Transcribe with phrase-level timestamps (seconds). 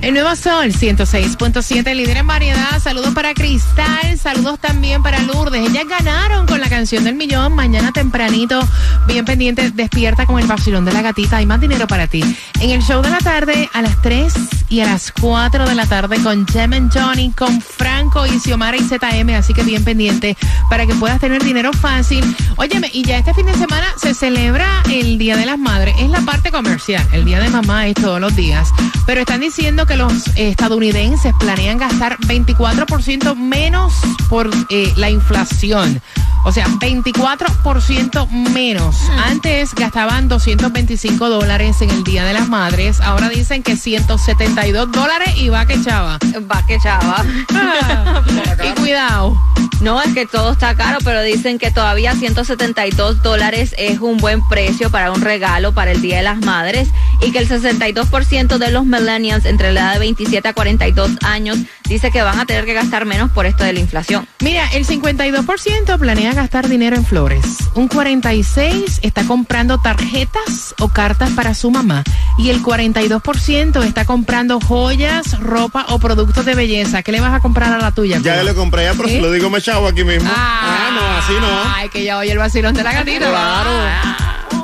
[0.00, 2.80] El nuevo sol 106.7, líder en variedad.
[2.80, 5.68] Saludos para Cristal, saludos también para Lourdes.
[5.68, 7.56] Ellas ganaron con la canción del millón.
[7.56, 8.60] Mañana tempranito,
[9.08, 11.38] bien pendiente, despierta con el vacilón de la gatita.
[11.38, 12.22] Hay más dinero para ti.
[12.60, 14.32] En el show de la tarde, a las 3
[14.68, 18.76] y a las 4 de la tarde, con Jem and Johnny, con Franco y Xiomara
[18.76, 19.34] y ZM.
[19.34, 20.36] Así que bien pendiente
[20.70, 22.24] para que puedas tener dinero fácil.
[22.54, 25.96] Óyeme, y ya este fin de semana se celebra el Día de las Madres.
[25.98, 27.04] Es la parte comercial.
[27.12, 28.68] El Día de Mamá es todos los días.
[29.04, 33.94] Pero están diciendo que los estadounidenses planean gastar 24% menos
[34.28, 36.02] por eh, la inflación.
[36.44, 38.96] O sea, 24% menos.
[39.24, 43.00] Antes gastaban 225 dólares en el Día de las Madres.
[43.00, 46.18] Ahora dicen que 172 dólares y va que chava.
[46.50, 47.24] Va que chava.
[48.64, 49.36] y cuidado.
[49.80, 54.46] No, es que todo está caro, pero dicen que todavía 172 dólares es un buen
[54.48, 56.88] precio para un regalo para el Día de las Madres
[57.22, 61.58] y que el 62% de los millennials entre la edad de 27 a 42 años
[61.88, 64.26] dice que van a tener que gastar menos por esto de la inflación.
[64.40, 67.44] Mira, el 52% planea gastar dinero en flores.
[67.74, 72.04] Un 46% está comprando tarjetas o cartas para su mamá.
[72.36, 77.02] Y el 42% está comprando joyas, ropa o productos de belleza.
[77.02, 78.18] ¿Qué le vas a comprar a la tuya?
[78.22, 79.12] Ya le compré ya, pero ¿Eh?
[79.12, 80.30] si lo digo me chavo aquí mismo.
[80.32, 81.74] Ah, no, así no.
[81.74, 83.28] Ay, que ya oye el vacilón de la gatita.
[83.28, 84.57] Claro.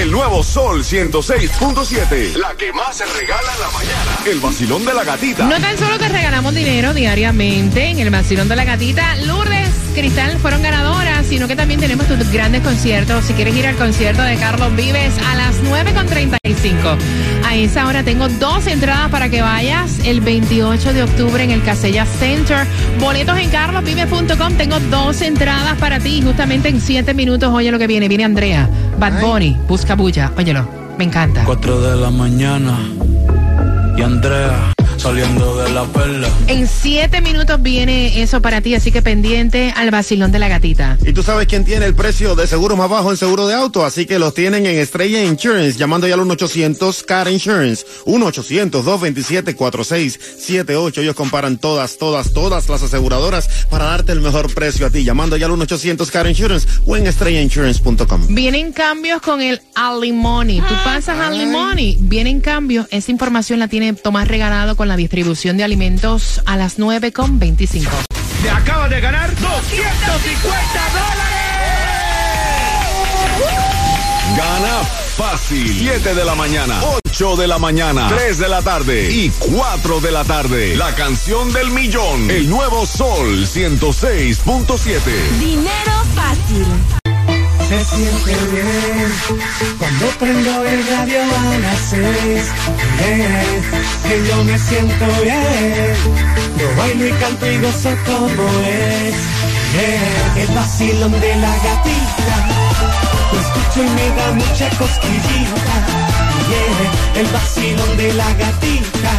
[0.00, 2.34] El nuevo Sol 106.7.
[2.36, 4.18] La que más se regala en la mañana.
[4.24, 5.44] El vacilón de la gatita.
[5.44, 9.59] No tan solo te regalamos dinero diariamente en el vacilón de la gatita, Lourdes
[9.90, 13.24] Cristal fueron ganadoras, sino que también tenemos tus grandes conciertos.
[13.24, 16.96] Si quieres ir al concierto de Carlos Vives a las 9.35.
[17.44, 21.62] A esa hora tengo dos entradas para que vayas el 28 de octubre en el
[21.62, 22.66] Casella Center.
[22.98, 24.54] Boletos en carlosvives.com.
[24.54, 26.22] Tengo dos entradas para ti.
[26.22, 28.08] Justamente en siete minutos, oye lo que viene.
[28.08, 28.68] Viene Andrea,
[28.98, 30.32] Bad Bunny, Busca Bulla.
[30.36, 30.68] Óyelo,
[30.98, 31.44] me encanta.
[31.44, 32.78] 4 de la mañana
[33.96, 36.28] y Andrea saliendo de la perla.
[36.46, 40.98] En siete minutos viene eso para ti, así que pendiente al vacilón de la gatita.
[41.06, 43.86] Y tú sabes quién tiene el precio de seguro más bajo en seguro de auto,
[43.86, 50.98] así que los tienen en Estrella Insurance, llamando ya al 1-800 Car Insurance, 1-800-227-4678.
[50.98, 55.38] Ellos comparan todas, todas, todas las aseguradoras para darte el mejor precio a ti, llamando
[55.38, 58.34] ya al 1-800 Car Insurance o en estrellainsurance.com.
[58.34, 60.60] Vienen cambios con el Alimony.
[60.60, 62.86] Tú pasas a Alimony, vienen cambios.
[62.90, 67.88] Esa información la tiene Tomás regalado con la distribución de alimentos a las 9.25.
[68.42, 70.50] Te acabas de ganar 250
[70.92, 71.40] dólares.
[74.36, 74.82] Gana
[75.16, 75.78] fácil.
[75.78, 80.10] 7 de la mañana, 8 de la mañana, 3 de la tarde y 4 de
[80.10, 80.74] la tarde.
[80.74, 82.28] La canción del millón.
[82.28, 85.00] El nuevo Sol 106.7.
[85.38, 86.66] Dinero fácil.
[87.68, 88.79] Se siente bien
[89.78, 92.46] cuando prendo el radio a las seis.
[94.06, 95.94] Que yo me siento bien.
[96.58, 99.14] Yo bailo y canto y gozo como es.
[100.36, 102.36] El vacilón de la gatita.
[103.32, 105.76] Lo escucho y me da mucha cosquillita.
[106.48, 109.12] Bien, el vacilón de la gatita.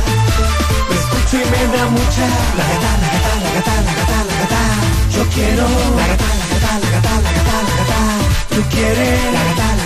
[0.90, 2.26] Lo escucho y me da mucha.
[2.58, 4.62] La gata, la gata, la gata, la gata, la gata.
[5.16, 5.64] Yo quiero
[5.96, 8.00] la gata, la gata, la gata, la gata, la gata.
[8.50, 9.81] Tú quieres la gata,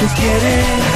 [0.00, 0.89] Yo quiero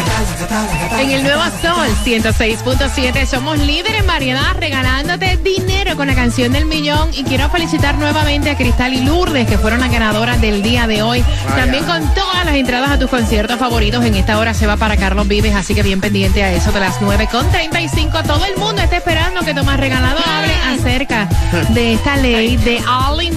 [1.00, 6.66] En el nuevo Sol 106.7 somos líderes en variedad regalándote dinero con la canción del
[6.66, 10.86] millón y quiero felicitar nuevamente a Cristal y Lourdes que fueron las ganadoras del día
[10.86, 11.24] de hoy.
[11.56, 14.96] También con todas las entradas a tus conciertos favoritos en esta hora se va para
[14.96, 18.22] Carlos Vives, así que bien pendiente a eso de las 9 con 35.
[18.22, 21.28] Todo el mundo está esperando que Tomás Regalado hable acerca
[21.70, 22.80] de esta ley de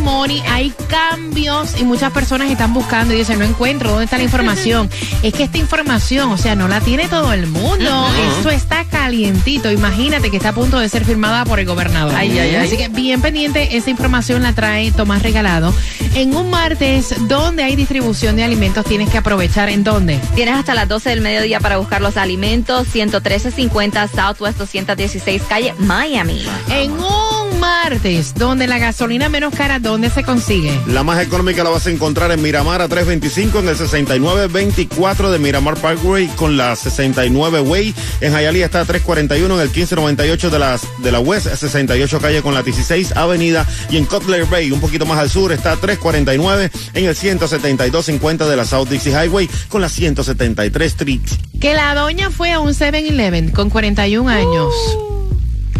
[0.01, 0.43] Money.
[0.49, 4.89] Hay cambios y muchas personas están buscando y dicen, no encuentro dónde está la información.
[5.23, 8.07] es que esta información, o sea, no la tiene todo el mundo.
[8.39, 9.71] Eso está calientito.
[9.71, 12.13] Imagínate que está a punto de ser firmada por el gobernador.
[12.15, 15.73] Así que bien pendiente, esa información la trae Tomás Regalado.
[16.15, 20.19] En un martes donde hay distribución de alimentos, tienes que aprovechar en dónde.
[20.35, 22.87] Tienes hasta las 12 del mediodía para buscar los alimentos.
[22.87, 26.45] 11350 Southwest 216 calle Miami.
[26.69, 30.79] En un martes donde la gasolina menos cara, ¿dónde se consigue?
[30.87, 35.39] La más económica la vas a encontrar en Miramar a 325 en el 6924 de
[35.39, 37.93] Miramar Parkway con la 69 Way.
[38.21, 42.41] En Hialeah está a 341 en el 1598 de, las, de la West 68 calle
[42.41, 43.65] con la 16 Avenida.
[43.89, 48.47] Y en Cutler Bay, un poquito más al sur, está a 349 en el 17250
[48.47, 51.21] de la South Dixie Highway con la 173 Street.
[51.59, 54.73] Que la doña fue a un 7-Eleven con 41 años.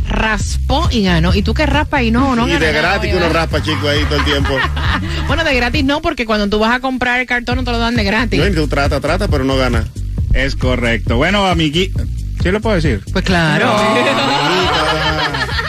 [0.08, 1.34] Raspó y ganó.
[1.34, 2.36] ¿Y tú qué raspa y no?
[2.36, 4.54] no y de gratis que uno raspa, chico, ahí todo el tiempo.
[5.28, 7.78] bueno, de gratis no, porque cuando tú vas a comprar el cartón no te lo
[7.78, 8.40] dan de gratis.
[8.40, 9.86] No, tú trata, trata, pero no gana.
[10.34, 11.18] Es correcto.
[11.18, 11.92] Bueno, amigui...
[12.42, 13.02] ¿Sí lo puedo decir?
[13.12, 13.76] Pues claro.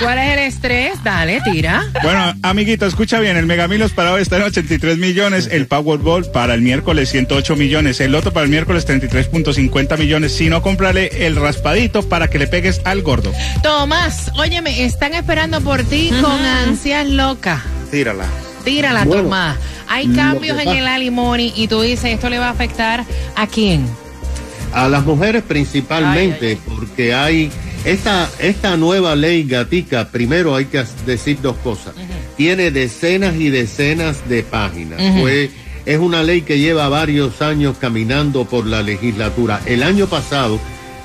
[0.00, 1.02] ¿Cuál es el estrés?
[1.02, 1.84] Dale, tira.
[2.02, 3.36] Bueno, amiguito, escucha bien.
[3.36, 5.48] El Megamilos para hoy está en 83 millones.
[5.50, 8.00] El Powerball para el miércoles 108 millones.
[8.00, 10.32] El Loto para el miércoles 33.50 millones.
[10.32, 13.32] Si no, cómprale el raspadito para que le pegues al gordo.
[13.62, 17.60] Tomás, óyeme, están esperando por ti con ansias locas.
[17.90, 18.26] Tírala.
[18.64, 19.56] Tírala, Tomás.
[19.88, 23.04] Hay cambios en el alimony y tú dices, ¿esto le va a afectar
[23.34, 23.86] a quién?
[24.72, 27.50] A las mujeres principalmente, porque hay
[27.84, 31.94] esta, esta nueva ley gatica, primero hay que decir dos cosas.
[32.36, 35.00] Tiene decenas y decenas de páginas.
[35.86, 39.60] es una ley que lleva varios años caminando por la legislatura.
[39.66, 40.60] El año pasado,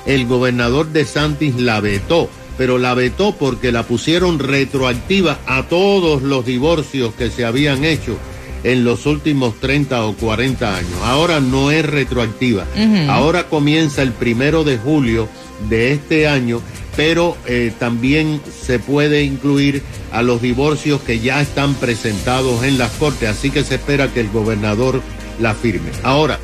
[0.06, 2.28] el gobernador de Santis la vetó,
[2.58, 8.18] pero la vetó porque la pusieron retroactiva a todos los divorcios que se habían hecho
[8.64, 10.94] en los últimos 30 o 40 años.
[11.02, 12.66] Ahora no es retroactiva.
[13.08, 15.28] Ahora comienza el primero de julio
[15.68, 16.60] de este año,
[16.96, 19.82] pero eh, también se puede incluir
[20.12, 24.20] a los divorcios que ya están presentados en las cortes, así que se espera que
[24.20, 25.02] el gobernador
[25.40, 25.90] la firme.
[26.02, 26.38] Ahora,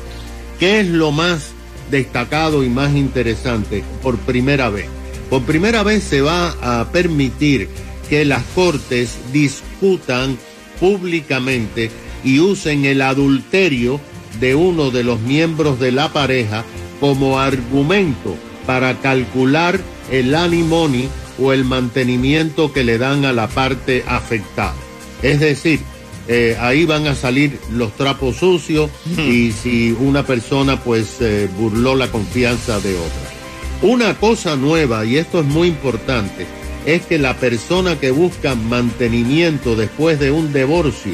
[0.59, 1.51] ¿qué es lo más
[1.89, 4.85] destacado y más interesante por primera vez?
[5.29, 7.69] Por primera vez se va a permitir
[8.09, 10.37] que las cortes discutan
[10.79, 11.89] públicamente
[12.23, 13.99] y usen el adulterio
[14.39, 16.63] de uno de los miembros de la pareja
[16.99, 18.35] como argumento
[18.65, 19.79] para calcular
[20.11, 21.09] el alimony
[21.39, 24.75] o el mantenimiento que le dan a la parte afectada.
[25.21, 25.79] Es decir,
[26.27, 31.95] eh, ahí van a salir los trapos sucios y si una persona pues eh, burló
[31.95, 33.41] la confianza de otra.
[33.81, 36.45] Una cosa nueva, y esto es muy importante,
[36.85, 41.13] es que la persona que busca mantenimiento después de un divorcio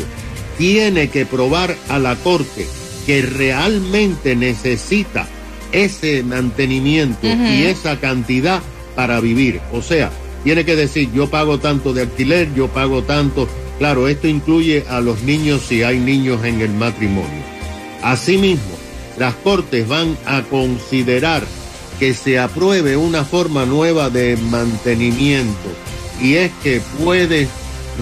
[0.57, 2.67] tiene que probar a la corte
[3.05, 5.27] que realmente necesita
[5.71, 8.61] ese mantenimiento y esa cantidad
[8.95, 9.61] para vivir.
[9.71, 10.11] O sea,
[10.43, 13.47] tiene que decir, yo pago tanto de alquiler, yo pago tanto.
[13.79, 17.43] Claro, esto incluye a los niños si hay niños en el matrimonio.
[18.01, 18.77] Asimismo,
[19.17, 21.43] las cortes van a considerar
[21.99, 25.69] que se apruebe una forma nueva de mantenimiento
[26.21, 27.49] y es que puedes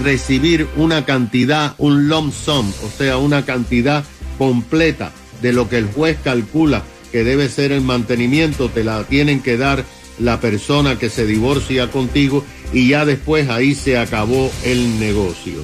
[0.03, 4.03] recibir una cantidad, un lump sum, o sea, una cantidad
[4.37, 5.11] completa
[5.41, 9.57] de lo que el juez calcula que debe ser el mantenimiento, te la tienen que
[9.57, 9.85] dar
[10.19, 15.61] la persona que se divorcia contigo y ya después ahí se acabó el negocio.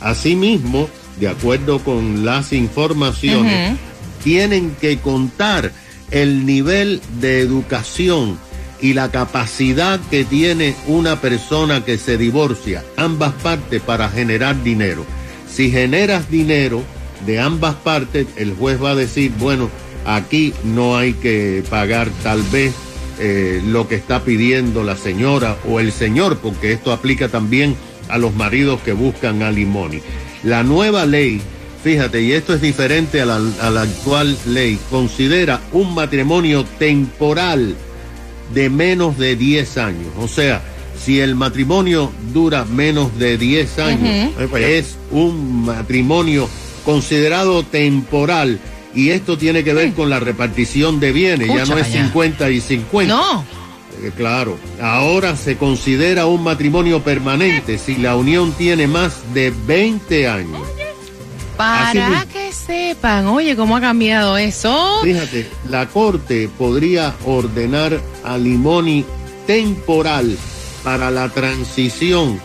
[0.00, 3.76] Asimismo, de acuerdo con las informaciones,
[4.22, 5.72] tienen que contar
[6.10, 8.38] el nivel de educación
[8.82, 15.06] y la capacidad que tiene una persona que se divorcia, ambas partes, para generar dinero.
[15.48, 16.82] Si generas dinero
[17.24, 19.70] de ambas partes, el juez va a decir, bueno,
[20.04, 22.74] aquí no hay que pagar tal vez
[23.20, 27.76] eh, lo que está pidiendo la señora o el señor, porque esto aplica también
[28.08, 30.00] a los maridos que buscan alimony.
[30.42, 31.40] La nueva ley,
[31.84, 37.76] fíjate, y esto es diferente a la, a la actual ley, considera un matrimonio temporal
[38.54, 40.08] de menos de 10 años.
[40.18, 40.62] O sea,
[41.02, 46.48] si el matrimonio dura menos de 10 años, es un matrimonio
[46.84, 48.58] considerado temporal
[48.94, 52.60] Y esto tiene que ver con la repartición de bienes, ya no es 50 y
[52.60, 53.14] 50.
[53.14, 53.44] No.
[54.02, 60.28] Eh, claro, ahora se considera un matrimonio permanente si la unión tiene más de 20
[60.28, 60.60] años.
[61.56, 65.00] Para que sepan, oye, cómo ha cambiado eso.
[65.02, 69.04] Fíjate, la corte podría ordenar alimony
[69.46, 70.36] temporal
[70.82, 72.40] para la transición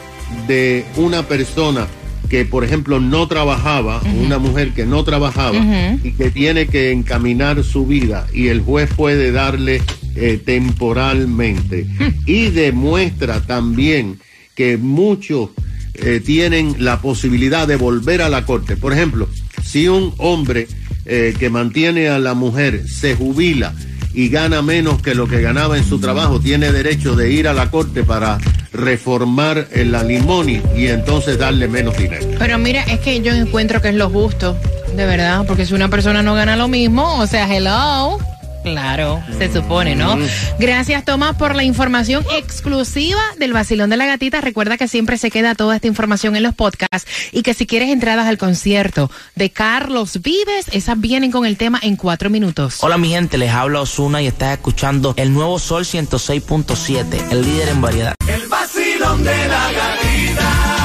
[0.48, 1.88] de una persona
[2.30, 5.58] que, por ejemplo, no trabajaba, una mujer que no trabajaba
[6.04, 9.82] y que tiene que encaminar su vida y el juez puede darle
[10.16, 11.88] eh, temporalmente.
[12.26, 14.20] Y demuestra también
[14.56, 15.52] que muchos
[15.98, 18.78] eh, tienen la posibilidad de volver a la corte.
[18.78, 19.28] Por ejemplo,
[19.64, 20.68] si un hombre
[21.06, 23.74] eh, que mantiene a la mujer se jubila
[24.14, 27.54] y gana menos que lo que ganaba en su trabajo, tiene derecho de ir a
[27.54, 28.40] la corte para
[28.74, 32.26] reformar el alimony y entonces darle menos dinero.
[32.40, 34.58] Pero mira, es que yo encuentro que es lo justo,
[34.96, 38.20] de verdad, porque si una persona no gana lo mismo, o sea, hello.
[38.64, 40.18] Claro, se supone, ¿no?
[40.60, 44.42] Gracias, Tomás, por la información exclusiva del Basilón de la Gatita.
[44.42, 47.90] Recuerda que siempre se queda toda esta información en los podcasts y que si quieres
[47.90, 52.78] entradas al concierto de Carlos Vives, esas vienen con el tema en cuatro minutos.
[52.82, 57.70] Hola, mi gente, les habla Osuna y estás escuchando el nuevo Sol 106.7, el líder
[57.70, 58.16] en variedad.
[58.28, 60.78] El Basilón de la Gatita.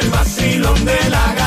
[0.00, 1.37] El Basilón de la Gatita.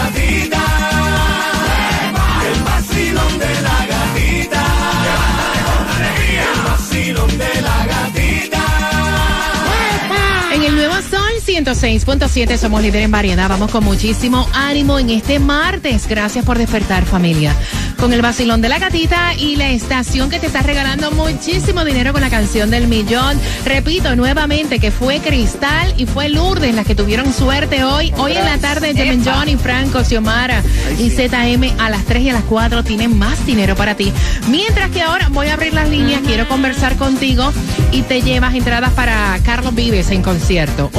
[11.72, 13.48] 106.7 somos líder en variedad.
[13.48, 16.06] Vamos con muchísimo ánimo en este martes.
[16.06, 17.56] Gracias por despertar, familia.
[17.98, 22.12] Con el vacilón de la gatita y la estación que te está regalando muchísimo dinero
[22.12, 23.40] con la canción del millón.
[23.63, 28.12] Repito nuevamente que fue Cristal y fue Lourdes las que tuvieron suerte hoy.
[28.18, 30.62] Hoy en la tarde, Jemen John y Franco, Xiomara
[31.00, 34.12] y ZM a las 3 y a las 4 tienen más dinero para ti.
[34.50, 37.54] Mientras que ahora voy a abrir las líneas, quiero conversar contigo
[37.94, 40.90] y te llevas entradas para Carlos Vives en concierto.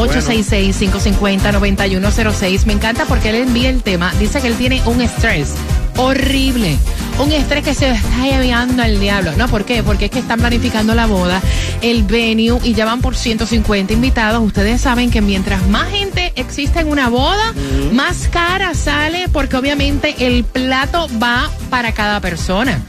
[0.71, 2.66] 866-550-9106.
[2.66, 4.12] Me encanta porque él envía el tema.
[4.19, 5.54] Dice que él tiene un estrés
[5.97, 6.76] horrible.
[7.19, 9.33] Un estrés que se está llevando al diablo.
[9.37, 9.49] ¿No?
[9.49, 9.83] ¿Por qué?
[9.83, 11.42] Porque es que están planificando la boda,
[11.83, 14.42] el venue y ya van por 150 invitados.
[14.42, 17.52] Ustedes saben que mientras más gente existe en una boda,
[17.92, 22.81] más cara sale porque obviamente el plato va para cada persona.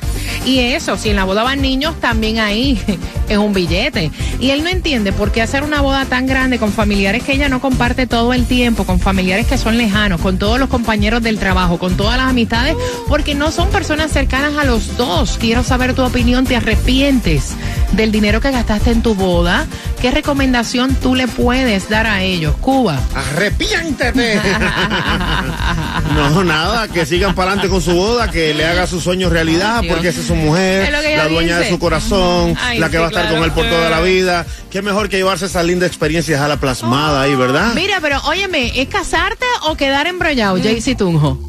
[0.45, 2.81] Y eso, si en la boda van niños, también ahí
[3.29, 4.11] es un billete.
[4.39, 7.49] Y él no entiende por qué hacer una boda tan grande con familiares que ella
[7.49, 11.39] no comparte todo el tiempo, con familiares que son lejanos, con todos los compañeros del
[11.39, 12.75] trabajo, con todas las amistades,
[13.07, 15.37] porque no son personas cercanas a los dos.
[15.39, 16.45] Quiero saber tu opinión.
[16.45, 17.55] ¿Te arrepientes
[17.93, 19.65] del dinero que gastaste en tu boda?
[20.01, 22.55] ¿Qué recomendación tú le puedes dar a ellos?
[22.59, 22.99] Cuba.
[23.15, 24.39] Arrepiéntete.
[26.15, 29.81] no, nada, que sigan para adelante con su boda, que le haga sus sueños realidad,
[29.87, 31.65] porque esa es su mujer, Es la dueña dice.
[31.65, 33.89] de su corazón, Ay, la que sí, va a estar claro con él por toda
[33.89, 34.45] la vida.
[34.69, 37.73] Qué mejor que llevarse esa linda experiencia y dejarla plasmada ahí, ¿verdad?
[37.75, 41.39] Mira, pero óyeme, ¿es casarte o quedar embrollado, Jaycee Tunjo?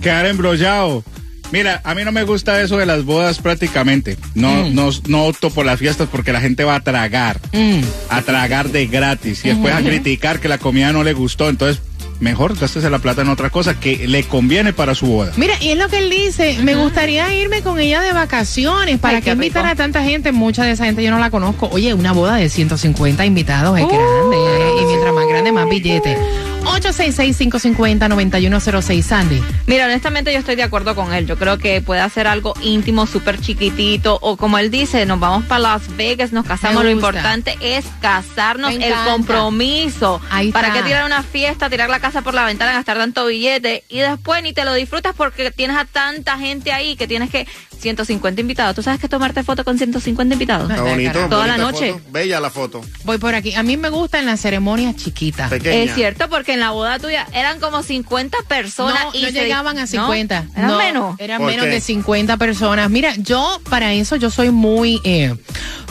[0.00, 1.02] Quedar embrollado.
[1.50, 4.16] Mira, a mí no me gusta eso de las bodas prácticamente.
[4.34, 4.74] No, Mm.
[4.74, 7.80] no, no opto por las fiestas porque la gente va a tragar, Mm.
[8.10, 11.48] a tragar de gratis y después a criticar que la comida no le gustó.
[11.48, 11.80] Entonces,
[12.20, 15.32] mejor gástese la plata en otra cosa que le conviene para su boda.
[15.36, 18.98] Mira, y es lo que él dice, me gustaría irme con ella de vacaciones.
[18.98, 19.72] ¿Para Ay, qué qué invitar rico.
[19.72, 20.32] a tanta gente?
[20.32, 21.68] Mucha de esa gente yo no la conozco.
[21.72, 24.36] Oye, una boda de 150 invitados es grande.
[24.82, 26.18] Y mientras más grande, más billete.
[26.64, 29.42] 866-550-9106, Sandy.
[29.66, 31.26] Mira, honestamente yo estoy de acuerdo con él.
[31.26, 34.18] Yo creo que puede hacer algo íntimo, súper chiquitito.
[34.20, 36.84] O como él dice, nos vamos para Las Vegas, nos casamos.
[36.84, 40.20] Lo importante es casarnos, el compromiso.
[40.30, 43.84] Ahí ¿Para qué tirar una fiesta, tirar la casa por la ventana, gastar tanto billete?
[43.88, 47.46] Y después ni te lo disfrutas porque tienes a tanta gente ahí que tienes que...
[47.78, 48.74] 150 invitados.
[48.76, 50.70] ¿Tú sabes que tomarte foto con 150 invitados?
[50.70, 51.26] Está bonito.
[51.28, 51.92] Toda la noche.
[51.92, 52.04] foto.
[52.10, 52.80] Bella la foto.
[53.04, 53.54] Voy por aquí.
[53.54, 55.48] A mí me gustan las ceremonias chiquitas.
[55.50, 55.82] Pequeña.
[55.84, 59.32] Es cierto, porque en la boda tuya eran como 50 personas No, y no se-
[59.34, 59.86] llegaban a ¿no?
[59.86, 60.44] 50.
[60.56, 61.16] ¿Eran No, menos?
[61.20, 61.70] Eran ¿Por menos qué?
[61.72, 62.90] de 50 personas.
[62.90, 65.00] Mira, yo para eso yo soy muy...
[65.04, 65.34] eh,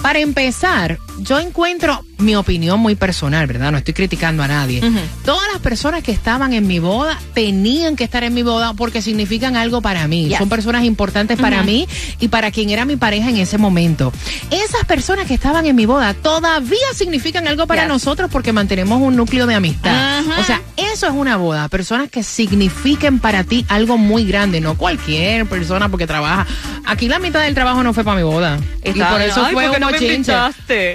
[0.02, 3.72] para empezar, yo encuentro mi opinión muy personal, ¿verdad?
[3.72, 4.82] No estoy criticando a nadie.
[5.24, 9.02] Todas las personas que estaban en mi boda tenían que estar en mi boda porque
[9.02, 10.28] significan algo para mí.
[10.30, 10.38] Yes.
[10.40, 11.88] Son personas importantes para mí
[12.20, 14.12] y para quien era mi pareja en ese momento.
[14.52, 17.90] Esas personas que estaban en mi boda todavía significan algo para Yes.
[17.90, 20.22] nosotros porque mantenemos un núcleo de amistad.
[20.40, 21.68] O sea, eso es una boda.
[21.70, 26.48] Personas que signifiquen para ti algo muy grande, no cualquier persona porque trabaja.
[26.86, 28.58] Aquí la mitad del trabajo no fue para mi boda.
[28.84, 29.88] y por eso "Ay, fue ¿por qué un no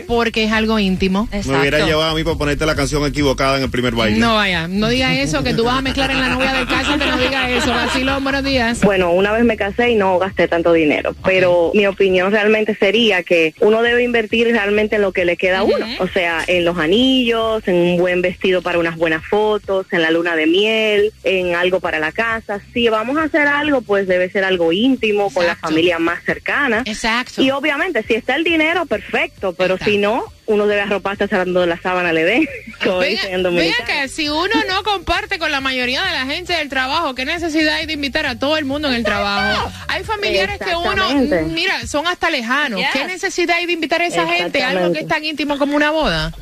[0.09, 1.12] porque es algo íntimo.
[1.13, 4.19] Me hubiera llevado a mí para ponerte la canción equivocada en el primer baile.
[4.19, 6.99] No vaya, no diga eso, que tú vas a mezclar en la novia del caso,
[6.99, 7.71] que no diga eso.
[7.71, 8.81] Vacilón, buenos días.
[8.81, 13.23] Bueno, una vez me casé y no gasté tanto dinero, pero mi opinión realmente sería
[13.23, 16.65] que uno debe invertir realmente en lo que le queda a uno, o sea, en
[16.65, 21.13] los anillos, en un buen vestido para unas buenas fotos, en la luna de miel,
[21.25, 22.61] en algo para la casa.
[22.73, 26.83] Si vamos a hacer algo, pues debe ser algo íntimo, con la familia más cercana.
[26.85, 27.43] Exacto.
[27.43, 31.81] Y obviamente, si está el dinero, perfecto, pero si no, uno debe arroparse cerrando la
[31.81, 32.49] sábana le dé.
[33.51, 37.25] Venga que si uno no comparte con la mayoría de la gente del trabajo, ¿qué
[37.25, 39.71] necesidad hay de invitar a todo el mundo en el trabajo?
[39.89, 41.15] Hay familiares que uno,
[41.49, 42.81] mira, son hasta lejanos.
[42.93, 45.77] ¿Qué necesidad hay de invitar a esa gente a algo que es tan íntimo como
[45.77, 46.33] una boda?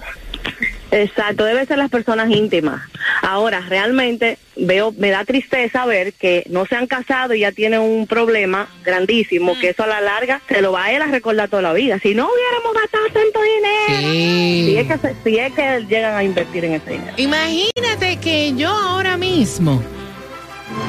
[0.91, 2.83] Exacto, debe ser las personas íntimas.
[3.23, 7.81] Ahora, realmente veo, me da tristeza ver que no se han casado y ya tienen
[7.81, 11.49] un problema grandísimo, que eso a la larga se lo va a él a recordar
[11.49, 11.99] toda la vida.
[12.01, 16.65] Si no hubiéramos gastado tanto dinero, si, es que, si es que llegan a invertir
[16.65, 17.13] en ese dinero.
[17.17, 19.83] Imagínate que yo ahora mismo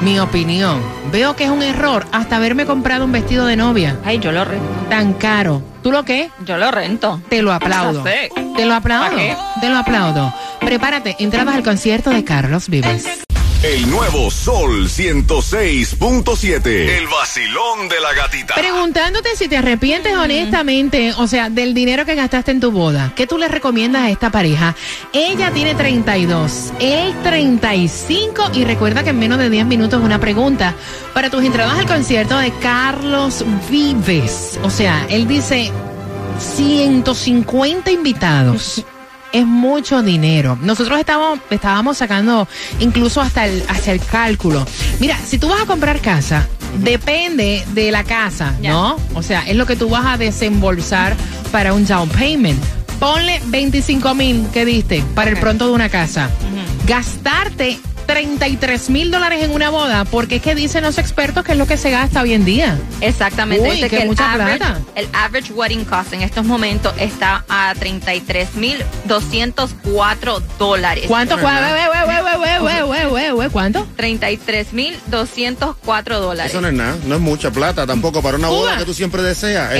[0.02, 0.80] mi opinión.
[1.10, 3.98] Veo que es un error hasta haberme comprado un vestido de novia.
[4.04, 4.66] Ay, yo lo rento.
[4.90, 5.62] Tan caro.
[5.82, 6.30] ¿Tú lo qué?
[6.44, 7.20] Yo lo rento.
[7.28, 8.02] Te lo aplaudo.
[8.02, 9.16] Te lo aplaudo.
[9.60, 10.34] Te lo aplaudo.
[10.60, 13.24] Prepárate, entradas al concierto de Carlos Vives.
[13.62, 16.66] El nuevo Sol 106.7.
[16.66, 18.56] El vacilón de la gatita.
[18.56, 23.12] Preguntándote si te arrepientes honestamente, o sea, del dinero que gastaste en tu boda.
[23.14, 24.74] ¿Qué tú le recomiendas a esta pareja?
[25.12, 30.74] Ella tiene 32, él 35 y recuerda que en menos de 10 minutos una pregunta
[31.14, 34.58] para tus entradas al concierto de Carlos Vives.
[34.64, 35.70] O sea, él dice
[36.40, 38.84] 150 invitados
[39.32, 40.58] es mucho dinero.
[40.60, 42.46] Nosotros estábamos, estábamos sacando
[42.80, 44.66] incluso hasta el, hasta el cálculo.
[45.00, 46.46] Mira, si tú vas a comprar casa,
[46.78, 48.96] depende de la casa, ¿no?
[49.14, 51.16] O sea, es lo que tú vas a desembolsar
[51.50, 52.62] para un down payment.
[52.98, 56.30] Ponle 25 mil que diste para el pronto de una casa.
[56.86, 57.80] Gastarte
[58.12, 61.66] 33 mil dólares en una boda, porque es que dicen los expertos que es lo
[61.66, 62.78] que se gasta hoy en día.
[63.00, 63.66] Exactamente.
[63.66, 64.80] Uy, que, mucha plata.
[64.94, 71.04] El average wedding cost en estos momentos está a 33 mil 204 dólares.
[71.08, 71.38] ¿Cuánto?
[73.50, 73.88] ¿Cuánto?
[73.96, 76.52] 33 mil 204 dólares.
[76.52, 79.22] Eso no es nada, no es mucha plata tampoco para una boda que tú siempre
[79.22, 79.72] deseas.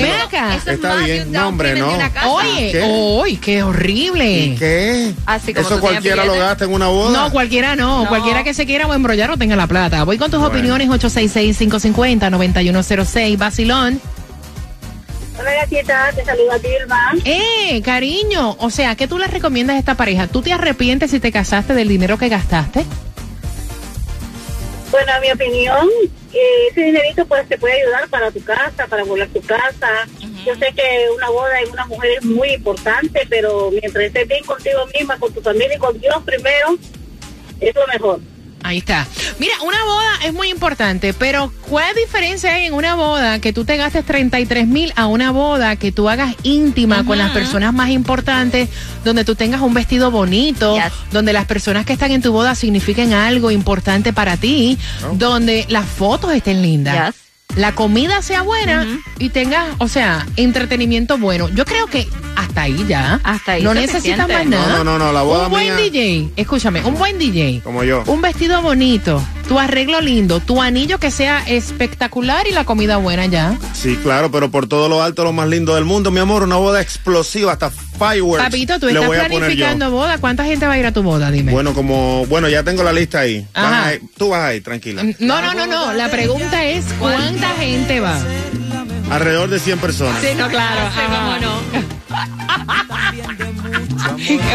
[0.67, 1.99] Está bien, no hombre, no.
[2.31, 4.33] Oye, oye, qué horrible.
[4.33, 5.13] ¿Y qué?
[5.27, 7.25] Así como Eso cualquiera lo gasta en una boda.
[7.25, 10.05] No, cualquiera no cualquiera que se quiera o embrollar no tenga la plata.
[10.05, 13.37] Voy con tus opiniones 866-550-9106.
[13.37, 14.01] Basilón.
[15.39, 17.15] Hola gatita, te saluda Dilma.
[17.25, 20.29] Eh, cariño, o sea, ¿qué tú le recomiendas a esta pareja?
[20.29, 22.85] ¿Tú te arrepientes si te casaste del dinero que gastaste?
[24.93, 25.89] Bueno, a mi opinión,
[26.33, 30.07] eh, ese dinerito pues te puede ayudar para tu casa, para volar tu casa.
[30.47, 34.45] Yo sé que una boda en una mujer es muy importante, pero mientras estés bien
[34.45, 36.79] contigo misma, con tu familia y con Dios primero,
[37.69, 38.21] es lo mejor.
[38.65, 39.07] Ahí está.
[39.41, 43.65] Mira, una boda es muy importante, pero ¿cuál diferencia hay en una boda que tú
[43.65, 47.91] te gastes 33 mil a una boda que tú hagas íntima con las personas más
[47.91, 48.69] importantes,
[49.05, 50.79] donde tú tengas un vestido bonito,
[51.11, 54.79] donde las personas que están en tu boda signifiquen algo importante para ti,
[55.15, 57.15] donde las fotos estén lindas?
[57.57, 58.87] La comida sea buena
[59.19, 61.49] y tengas, o sea, entretenimiento bueno.
[61.51, 63.21] Yo creo que hasta ahí ya.
[63.23, 63.63] Hasta ahí.
[63.63, 64.79] No necesitas más nada.
[64.79, 67.61] No, no, no, la boda Un buen DJ, escúchame, un buen DJ.
[67.63, 68.03] Como yo.
[68.07, 73.27] Un vestido bonito, tu arreglo lindo, tu anillo que sea espectacular y la comida buena
[73.27, 73.59] ya.
[73.75, 76.57] Sí, claro, pero por todo lo alto, lo más lindo del mundo, mi amor, una
[76.57, 77.71] boda explosiva, hasta
[78.09, 78.45] fireworks.
[78.45, 80.19] Papito, tú estás planificando boda.
[80.19, 81.31] ¿Cuánta gente va a ir a tu boda?
[81.31, 81.53] Dime.
[81.53, 83.47] Bueno, como, bueno, ya tengo la lista ahí.
[84.17, 85.03] tú vas ahí, tranquila.
[85.19, 85.93] No, no, no, no.
[85.93, 88.19] La pregunta es, ¿cuánta gente va?
[89.11, 90.21] Alrededor de 100 personas.
[90.23, 90.91] Sí, no, claro.
[90.95, 91.61] Sí, cómo no.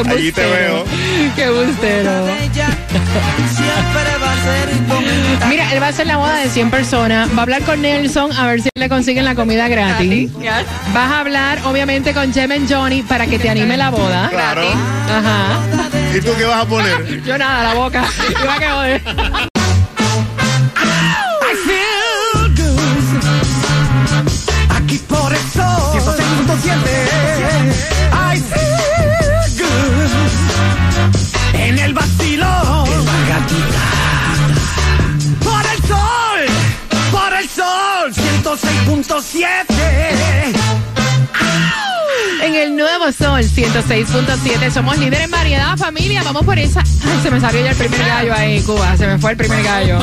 [0.10, 0.84] Allí te veo.
[1.36, 2.28] Qué bustero.
[5.50, 7.30] Mira, él va a hacer la boda de 100 personas.
[7.30, 10.32] Va a hablar con Nelson a ver si le consiguen la comida gratis.
[10.94, 14.30] Vas a hablar, obviamente, con Jem Johnny para que te anime la boda.
[14.30, 14.64] Claro.
[15.10, 15.60] Ajá.
[16.16, 17.24] ¿Y tú qué vas a poner?
[17.26, 18.04] Yo nada, la boca.
[18.60, 19.02] Que joder.
[43.58, 44.72] 106.7.
[44.72, 46.22] Somos líderes en variedad, familia.
[46.22, 46.82] Vamos por esa.
[46.82, 48.96] Ay, se me salió ya el primer gallo ahí, Cuba.
[48.96, 50.00] Se me fue el primer gallo.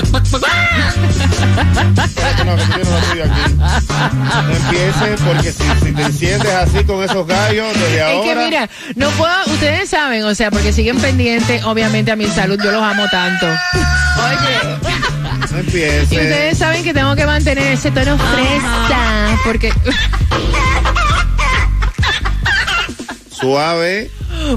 [4.51, 8.19] Empiece porque si, si, te enciendes así con esos gallos desde ahora.
[8.19, 12.27] Es que mira, no puedo, ustedes saben, o sea, porque siguen pendientes, obviamente a mi
[12.27, 13.47] salud, yo los amo tanto.
[13.47, 14.79] Oye.
[15.53, 16.13] No empiece.
[16.15, 19.73] Y ustedes saben que tengo que mantener ese tono fresa, porque
[23.39, 24.11] Suave.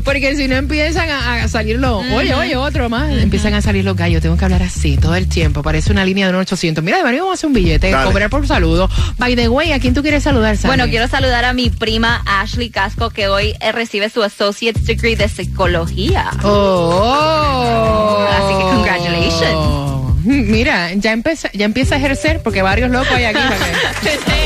[0.03, 2.03] Porque si no empiezan a, a salir los.
[2.11, 3.11] Oye, oye, otro más.
[3.11, 4.21] Empiezan a salir los gallos.
[4.21, 5.61] Tengo que hablar así todo el tiempo.
[5.63, 6.83] Parece una línea de un 800.
[6.83, 7.91] Mira, de verdad vamos a hacer un billete.
[7.91, 8.07] Dale.
[8.07, 8.89] Cobrar por saludo.
[9.17, 10.75] By the way, ¿a quién tú quieres saludar, Sammy?
[10.75, 15.15] Bueno, quiero saludar a mi prima Ashley Casco, que hoy eh, recibe su Associate's Degree
[15.15, 16.31] de Psicología.
[16.43, 18.27] Oh.
[18.29, 19.97] Así que congratulations.
[20.27, 23.39] Mira, ya empieza, ya empieza a ejercer porque varios locos hay aquí.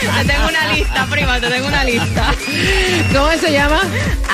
[0.00, 2.34] te tengo una lista, prima, te tengo una lista.
[3.12, 3.80] ¿Cómo se llama?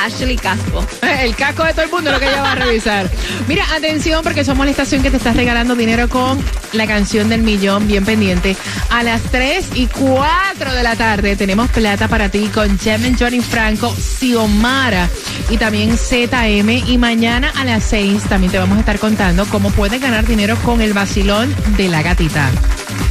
[0.05, 0.87] Ashley Casco.
[1.03, 3.11] El casco de todo el mundo lo que ella va a revisar.
[3.49, 6.39] Mira, atención porque somos la estación que te está regalando dinero con
[6.73, 8.57] la canción del millón, bien pendiente.
[8.91, 13.41] A las 3 y 4 de la tarde tenemos plata para ti con Jem Johnny
[13.41, 15.09] Franco, Xiomara
[15.51, 16.71] y también ZM.
[16.87, 20.57] Y mañana a las 6 también te vamos a estar contando cómo puedes ganar dinero
[20.65, 22.51] con el vacilón de la gatita.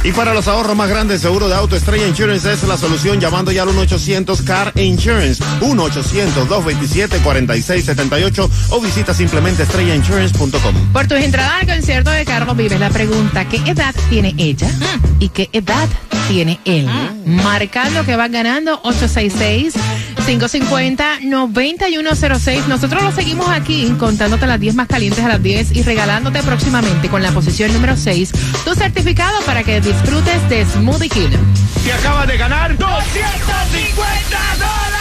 [0.04, 3.50] Y para los ahorros más grandes, seguro de auto Estrella Insurance es la solución llamando
[3.50, 5.42] ya al 1-800 Car Insurance.
[5.60, 10.92] 1-800-227-4678 o visita simplemente estrellainsurance.com.
[10.92, 14.70] Por tus entradas al concierto de Carlos Vives, la pregunta, ¿qué edad tiene ella
[15.18, 15.88] y qué edad
[16.28, 16.88] tiene él?
[17.24, 18.80] Marcando que vas ganando
[20.26, 22.66] 866-550-9106.
[22.66, 27.08] Nosotros lo seguimos aquí contándote las 10 más calientes a las 10 y regalándote próximamente
[27.08, 28.32] con la posición número 6
[28.64, 31.30] tu certificado para que disfrutes de Smoothie King.
[31.84, 34.96] Te acabas de ganar 250 dólares.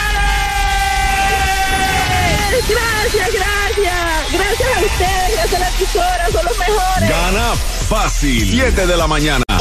[2.69, 4.31] Gracias, gracias.
[4.31, 7.09] Gracias a ustedes, gracias a la emisora, son los mejores.
[7.09, 7.53] Gana
[7.89, 8.49] fácil.
[8.51, 9.44] 7 de la mañana,